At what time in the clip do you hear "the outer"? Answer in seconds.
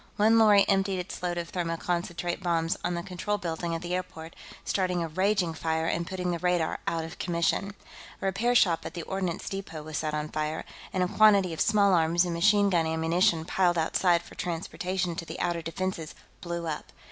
15.23-15.61